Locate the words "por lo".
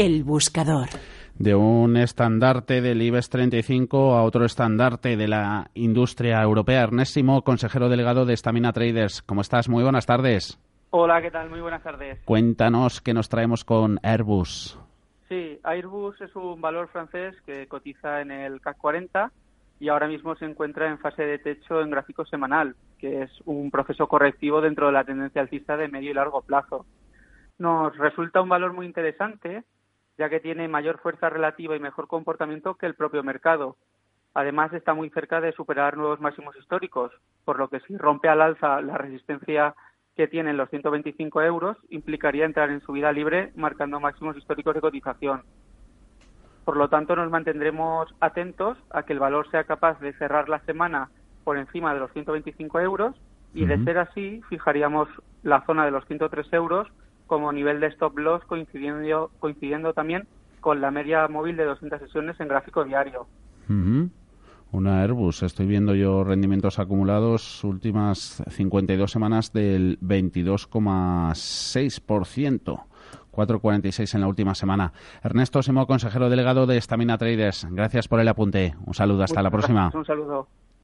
37.44-37.68, 46.64-46.88